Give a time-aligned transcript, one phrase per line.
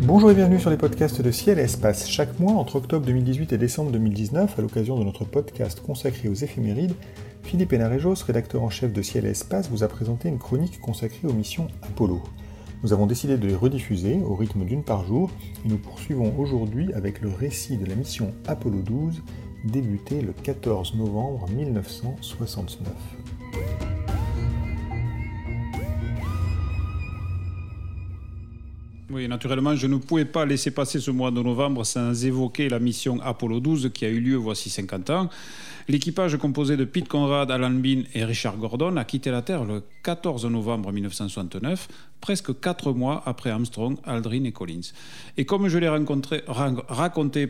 [0.00, 2.08] Bonjour et bienvenue sur les podcasts de Ciel et Espace.
[2.08, 6.34] Chaque mois, entre octobre 2018 et décembre 2019, à l'occasion de notre podcast consacré aux
[6.34, 6.94] éphémérides,
[7.42, 11.28] Philippe Hénarejos, rédacteur en chef de Ciel et Espace, vous a présenté une chronique consacrée
[11.28, 12.22] aux missions Apollo.
[12.82, 15.30] Nous avons décidé de les rediffuser au rythme d'une par jour
[15.66, 19.22] et nous poursuivons aujourd'hui avec le récit de la mission Apollo 12
[19.64, 22.92] débutée le 14 novembre 1969.
[29.10, 32.78] Oui, naturellement, je ne pouvais pas laisser passer ce mois de novembre sans évoquer la
[32.78, 35.30] mission Apollo 12 qui a eu lieu voici 50 ans.
[35.88, 39.82] L'équipage composé de Pete Conrad, Alan Bean et Richard Gordon a quitté la Terre le
[40.02, 41.88] 14 novembre 1969,
[42.20, 44.92] presque quatre mois après Armstrong, Aldrin et Collins.
[45.38, 46.42] Et comme je l'ai raconté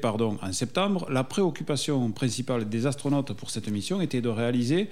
[0.06, 4.90] en septembre, la préoccupation principale des astronautes pour cette mission était de réaliser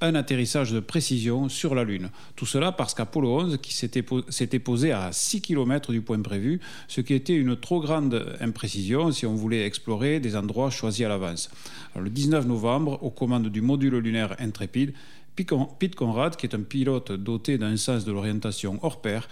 [0.00, 2.10] un atterrissage de précision sur la Lune.
[2.34, 7.00] Tout cela parce qu'Apollo 11, qui s'était posé à 6 km du point prévu, ce
[7.00, 11.50] qui était une trop grande imprécision si on voulait explorer des endroits choisis à l'avance.
[11.98, 14.92] Le 19 novembre, aux commandes du module lunaire Intrépide,
[15.34, 19.28] Pete Conrad, qui est un pilote doté d'un sens de l'orientation hors pair,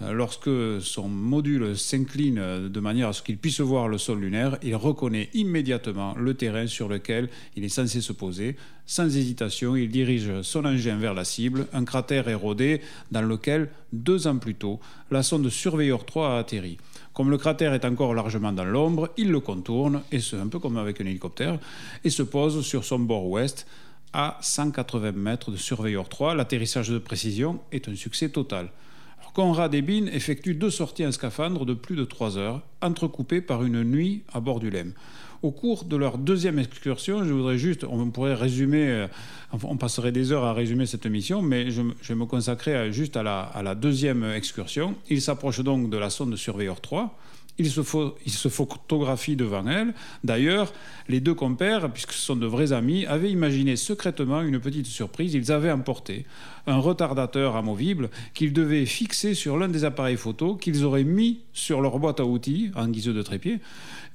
[0.00, 4.76] lorsque son module s'incline de manière à ce qu'il puisse voir le sol lunaire, il
[4.76, 8.56] reconnaît immédiatement le terrain sur lequel il est censé se poser.
[8.86, 14.26] Sans hésitation, il dirige son engin vers la cible, un cratère érodé dans lequel, deux
[14.26, 16.78] ans plus tôt, la sonde Surveyor 3 a atterri.
[17.12, 20.60] Comme le cratère est encore largement dans l'ombre, il le contourne, et ce, un peu
[20.60, 21.58] comme avec un hélicoptère,
[22.04, 23.66] et se pose sur son bord ouest
[24.12, 26.34] à 180 mètres de Surveyor 3.
[26.34, 28.70] L'atterrissage de précision est un succès total.
[29.34, 33.62] Conrad et Bean effectuent deux sorties en scaphandre de plus de trois heures, entrecoupées par
[33.62, 34.94] une nuit à bord du Lem.
[35.42, 39.06] Au cours de leur deuxième excursion, je voudrais juste, on pourrait résumer, euh,
[39.62, 43.22] on passerait des heures à résumer cette mission, mais je, vais me consacrer juste à
[43.22, 44.96] la, deuxième excursion.
[45.10, 47.16] Ils s'approchent donc de la sonde Surveyor 3
[47.58, 47.80] il se,
[48.24, 49.92] il se photographie devant elle.
[50.22, 50.72] D'ailleurs,
[51.08, 55.34] les deux compères, puisque ce sont de vrais amis, avaient imaginé secrètement une petite surprise.
[55.34, 56.24] Ils avaient emporté
[56.66, 61.80] un retardateur amovible qu'ils devaient fixer sur l'un des appareils photo qu'ils auraient mis sur
[61.80, 63.58] leur boîte à outils en guise de trépied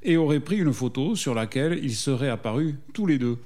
[0.04, 3.38] et auraient pris une photo sur laquelle ils seraient apparus tous les deux.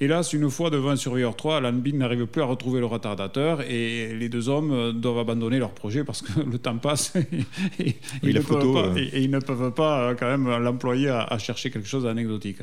[0.00, 3.62] Hélas, une fois devant un surveilleur 3, Alan Bean n'arrive plus à retrouver le retardateur
[3.62, 7.14] et les deux hommes doivent abandonner leur projet parce que le temps passe
[7.80, 11.72] et, ils, ne pas, et, ils, ne peuvent pas, euh, quand même l'employer à, chercher
[11.72, 12.58] quelque chose d'anecdotique.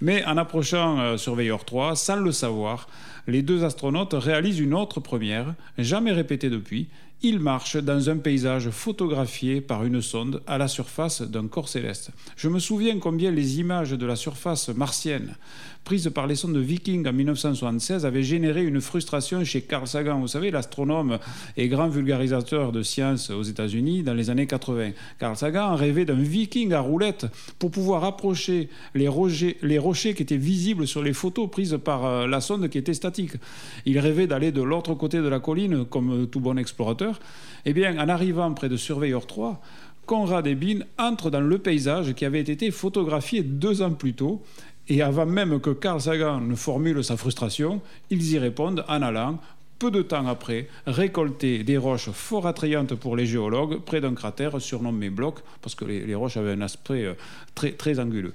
[0.00, 2.88] Mais en approchant euh, surveilleur 3, sans le savoir,
[3.26, 6.86] les deux astronautes réalisent une autre première, jamais répétée depuis,
[7.22, 12.10] il marche dans un paysage photographié par une sonde à la surface d'un corps céleste.
[12.36, 15.36] Je me souviens combien les images de la surface martienne
[15.88, 20.20] prises par les sondes Viking en 1976 avaient généré une frustration chez Carl Sagan.
[20.20, 21.18] Vous savez, l'astronome
[21.56, 24.90] et grand vulgarisateur de sciences aux États-Unis dans les années 80.
[25.18, 27.26] Carl Sagan rêvait d'un Viking à roulette
[27.58, 32.04] pour pouvoir approcher les rochers, les rochers qui étaient visibles sur les photos prises par
[32.04, 33.32] euh, la sonde qui était statique.
[33.86, 37.07] Il rêvait d'aller de l'autre côté de la colline comme tout bon explorateur
[37.64, 39.60] eh bien, en arrivant près de Surveyor 3,
[40.06, 44.42] Conrad et Bean entrent dans le paysage qui avait été photographié deux ans plus tôt.
[44.88, 49.38] Et avant même que Carl Sagan ne formule sa frustration, ils y répondent en allant,
[49.78, 54.60] peu de temps après, récolter des roches fort attrayantes pour les géologues près d'un cratère
[54.60, 57.14] surnommé Bloc, parce que les, roches avaient un aspect euh,
[57.54, 58.32] très, très anguleux.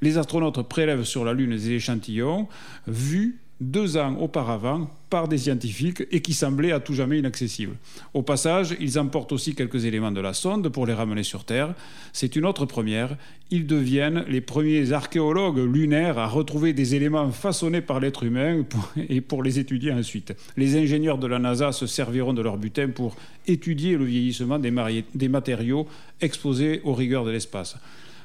[0.00, 2.48] Les astronautes prélèvent sur la Lune des échantillons
[2.86, 7.76] vus deux ans auparavant par des scientifiques et qui semblaient à tout jamais inaccessibles.
[8.12, 11.74] Au passage, ils emportent aussi quelques éléments de la sonde pour les ramener sur Terre.
[12.12, 13.16] C'est une autre première.
[13.50, 18.62] Ils deviennent les premiers archéologues lunaires à retrouver des éléments façonnés par l'être humain
[19.08, 20.34] et pour les étudier ensuite.
[20.56, 25.28] Les ingénieurs de la NASA se serviront de leur butin pour étudier le vieillissement des
[25.28, 25.86] matériaux
[26.20, 27.76] exposés aux rigueurs de l'espace.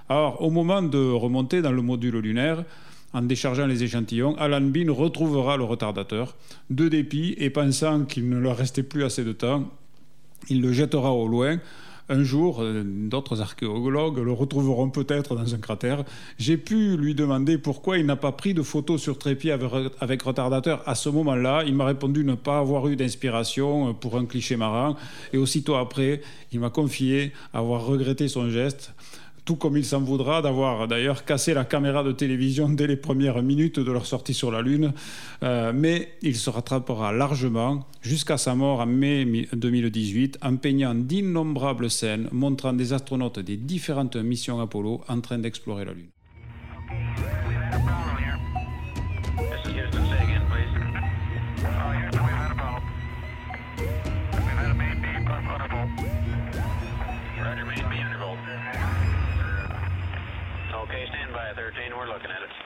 [0.09, 2.65] Alors, au moment de remonter dans le module lunaire,
[3.13, 6.35] en déchargeant les échantillons, Alan Bean retrouvera le retardateur.
[6.69, 9.69] De dépit et pensant qu'il ne leur restait plus assez de temps,
[10.49, 11.59] il le jettera au loin.
[12.09, 16.03] Un jour, euh, d'autres archéologues le retrouveront peut-être dans un cratère.
[16.37, 20.83] J'ai pu lui demander pourquoi il n'a pas pris de photos sur trépied avec, retardateur
[20.85, 21.63] à ce moment-là.
[21.65, 24.97] Il m'a répondu ne pas avoir eu d'inspiration pour un cliché marrant.
[25.31, 26.21] Et aussitôt après,
[26.51, 28.93] il m'a confié avoir regretté son geste
[29.45, 33.41] tout comme il s'en voudra d'avoir d'ailleurs cassé la caméra de télévision dès les premières
[33.41, 34.93] minutes de leur sortie sur la Lune.
[35.43, 41.89] Euh, mais il se rattrapera largement jusqu'à sa mort en mai 2018 en peignant d'innombrables
[41.89, 46.09] scènes montrant des astronautes des différentes missions Apollo en train d'explorer la Lune.
[61.55, 61.97] 513.
[61.97, 62.60] We're looking at it.